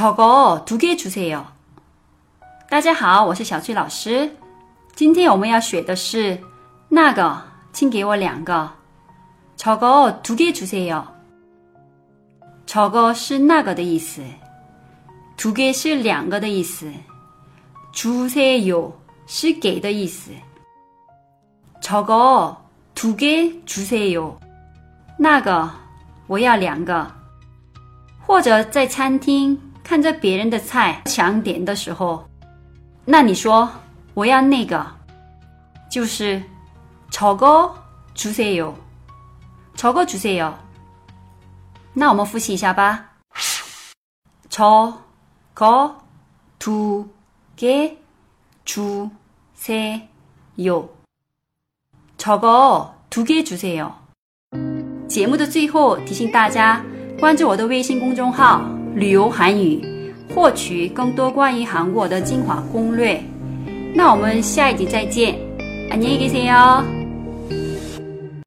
[0.00, 1.44] 저거두개주세요。
[2.68, 4.36] 大家好，我是小翠老师。
[4.94, 6.38] 今天我们要学的是
[6.88, 8.70] 那个，请给我两个。
[9.56, 11.04] 저거두개주세 요。
[12.66, 14.22] 저거是那个的意思，
[15.38, 16.92] 두개是两个的意思，
[17.94, 18.92] 주세요
[19.26, 20.32] 是给的意思。
[21.80, 24.34] 저거두개주세 요。
[25.18, 25.70] 那个
[26.26, 27.10] 我要两个。
[28.26, 32.28] 或者在餐厅 看着别人的菜想点的时候，
[33.04, 33.70] 那你说
[34.14, 34.86] 我要那个，
[35.90, 36.42] 就是
[37.10, 37.72] 炒个
[38.14, 38.74] 주세 요，
[39.76, 40.52] 炒个주세 요。
[41.92, 43.12] 那我们复习一下吧。
[44.50, 44.92] 炒
[45.54, 45.96] 个
[46.58, 47.88] 두개주세
[50.56, 50.88] 요，
[52.18, 53.92] 炒个두개주세 요。
[55.08, 56.82] 节目的最后提醒大家。
[57.18, 59.80] 关注我的微信公众号“ 旅游韩语”，
[60.34, 63.20] 获取更多关于韩国的精华攻略。
[63.94, 65.36] 那我们下一集再见，
[65.90, 66.99] 안녕히계세 요。